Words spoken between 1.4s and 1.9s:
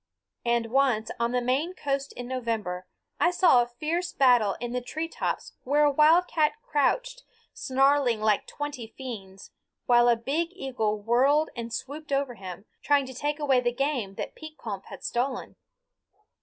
Maine